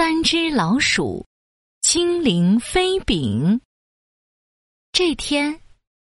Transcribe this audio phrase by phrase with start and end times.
[0.00, 1.26] 三只老鼠，
[1.82, 3.60] 精灵飞饼。
[4.92, 5.60] 这天，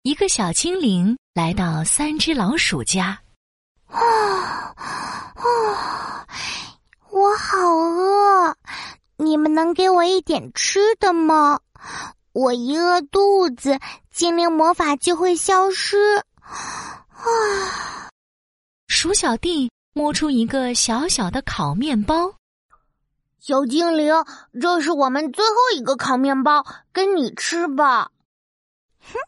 [0.01, 3.21] 一个小精灵来到三只老鼠家。
[3.89, 4.01] 啊
[5.35, 6.27] 啊！
[7.11, 8.57] 我好饿，
[9.19, 11.61] 你们能给我一点吃的吗？
[12.33, 13.79] 我一饿肚子，
[14.11, 16.25] 精灵魔法就会消失。
[16.41, 18.09] 啊！
[18.89, 22.35] 鼠小弟摸出一个小小的烤面包。
[23.47, 24.15] 小精灵，
[24.59, 28.11] 这是我们最后一个烤面包，跟你吃吧。
[29.03, 29.19] 哼，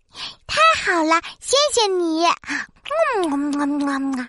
[0.47, 2.25] 太好了，谢谢你。
[2.25, 2.33] 嗯，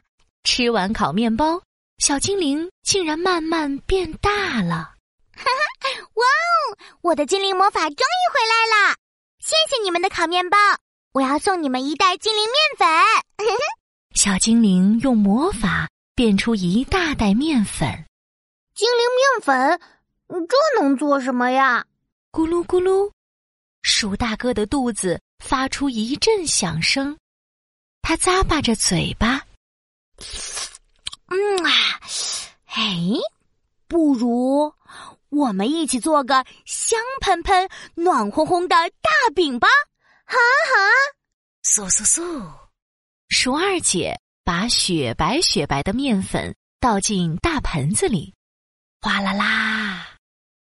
[0.44, 1.62] 吃完烤面包，
[2.00, 4.92] 小精灵竟然慢慢变大了。
[5.34, 6.78] 哈哈，哇哦！
[7.00, 8.98] 我的精灵魔法终于回来了，
[9.40, 10.58] 谢谢你们的烤面包。
[11.14, 12.90] 我要送你们一袋精灵面粉。
[14.14, 18.04] 小精灵用魔法变出一大袋面粉。
[18.78, 19.82] 精灵面粉，
[20.48, 21.84] 这能做什么呀？
[22.32, 23.12] 咕噜咕噜，
[23.82, 27.18] 鼠大哥的肚子发出一阵响声，
[28.04, 29.44] 他咂巴着嘴巴。
[31.26, 31.72] 嗯啊，
[32.68, 32.98] 哎，
[33.88, 34.72] 不如
[35.30, 39.68] 我们一起做个香喷喷、暖烘烘的大饼吧！
[40.24, 40.76] 哈哈，
[41.64, 42.48] 嗖嗖嗖，
[43.30, 48.36] 鼠二姐把雪白雪白的面粉倒进大盆子里。
[49.02, 50.08] 哗啦啦！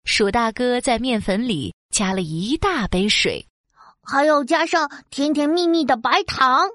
[0.04, 3.46] 鼠大哥在面粉里加了一大杯水，
[4.02, 6.68] 还要加上甜甜蜜蜜的白糖。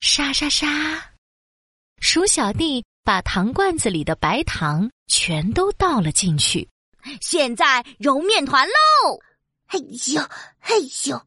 [0.00, 0.66] 沙沙沙！
[2.00, 6.68] 鼠小弟把糖罐子里的白糖全都倒了进去。
[7.20, 9.20] 现在揉面团喽！
[9.66, 10.26] 嘿咻
[10.58, 11.20] 嘿咻！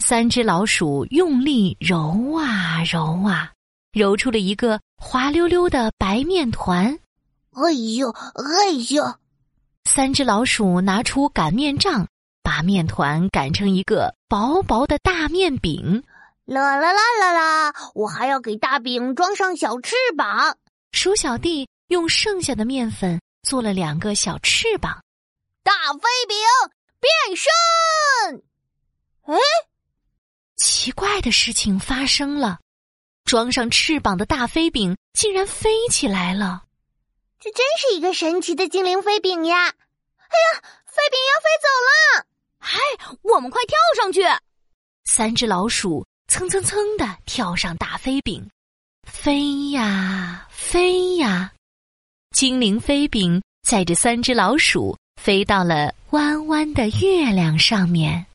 [0.00, 3.52] 三只老鼠用力揉啊揉啊，
[3.92, 6.98] 揉出了一个滑溜溜的白面团。
[7.56, 9.14] 哎呦，哎呦！
[9.84, 12.06] 三只老鼠拿出擀面杖，
[12.42, 16.04] 把面团擀成一个薄薄的大面饼。
[16.44, 17.74] 啦啦啦啦啦！
[17.94, 20.58] 我还要给大饼装上小翅膀。
[20.92, 25.02] 鼠小弟用剩下的面粉做了两个小翅膀。
[25.62, 26.36] 大飞饼
[27.00, 28.44] 变身！
[29.22, 29.38] 哎，
[30.56, 32.60] 奇怪的事情发生了，
[33.24, 36.64] 装上翅膀的大飞饼竟然飞起来了。
[37.46, 39.68] 这真是一个神奇的精灵飞饼呀！
[39.68, 42.26] 哎呀，飞饼要飞走了！
[42.58, 42.80] 嗨，
[43.22, 44.22] 我们快跳上去！
[45.04, 48.50] 三只老鼠蹭蹭蹭的跳上大飞饼，
[49.04, 51.52] 飞呀飞呀！
[52.32, 58.26] 精灵飞饼载着三只老鼠飞到了弯弯的月亮上面。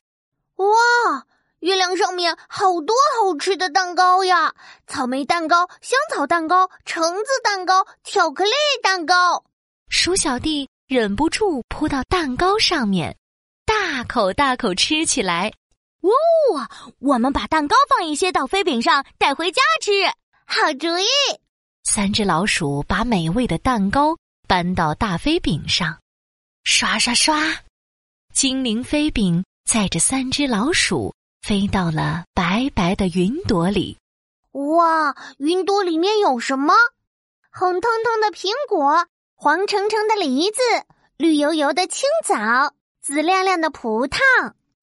[0.56, 1.26] 哇！
[1.62, 4.52] 月亮上面好多好吃的蛋糕呀！
[4.88, 8.50] 草莓蛋糕、香草蛋糕、橙子蛋糕、巧克力
[8.82, 9.44] 蛋糕。
[9.88, 13.16] 鼠小弟忍不住扑到蛋糕上面，
[13.64, 15.52] 大口大口吃起来。
[16.00, 16.68] 哇！
[16.98, 19.92] 我们把蛋糕放一些到飞饼上，带回家吃。
[20.44, 21.06] 好主意！
[21.84, 24.16] 三只老鼠把美味的蛋糕
[24.48, 25.96] 搬到大飞饼上，
[26.64, 27.36] 刷刷刷！
[28.34, 31.14] 精灵飞饼载着三只老鼠。
[31.42, 33.98] 飞到了白白的云朵里，
[34.52, 35.16] 哇！
[35.38, 36.72] 云朵里面有什么？
[37.50, 40.60] 红彤彤的苹果，黄澄澄的梨子，
[41.16, 44.20] 绿油油的青枣，紫亮亮的葡萄。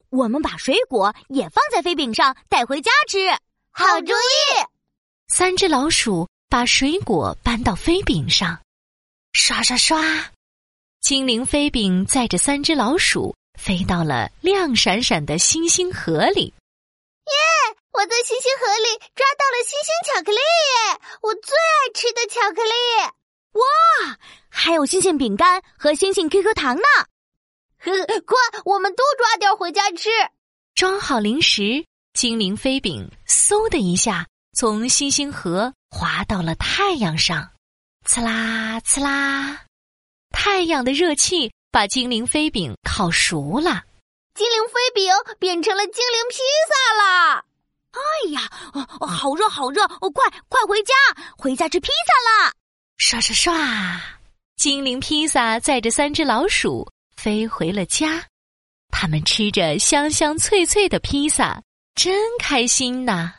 [0.10, 3.30] 我们把水果也放在飞饼上，带回家吃。
[3.72, 4.68] 好主意！
[5.30, 8.60] 三只老鼠把水果搬到飞饼上，
[9.32, 10.04] 刷刷刷！
[11.00, 13.34] 精灵飞饼载着三只老鼠。
[13.60, 17.34] 飞到了亮闪闪的星星河里，耶！
[17.92, 21.02] 我在星星河里抓到了星星巧克力，耶！
[21.22, 22.72] 我最爱吃的巧克力。
[23.52, 24.18] 哇，
[24.50, 26.84] 还有星星饼干和星星 QQ 糖呢！
[27.80, 30.10] 呵，快，我们都抓点回家吃。
[30.74, 34.26] 装好零食，精灵飞饼嗖的一下
[34.58, 37.52] 从星星河滑到了太阳上，
[38.06, 39.66] 刺啦刺啦，
[40.32, 41.52] 太阳的热气。
[41.72, 43.84] 把精灵飞饼烤熟了，
[44.34, 46.38] 精灵飞饼变成了精灵披
[46.70, 47.44] 萨啦！
[47.92, 48.50] 哎呀，
[49.00, 49.84] 哦好热好热！
[50.02, 50.94] 哦快快回家，
[51.38, 52.54] 回家吃披萨啦！
[52.98, 54.02] 刷刷刷，
[54.56, 58.24] 精灵披萨载着三只老鼠飞回了家，
[58.90, 61.62] 他们吃着香香脆脆的披萨，
[61.96, 63.34] 真开心呐！